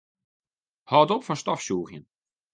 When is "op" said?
1.15-1.23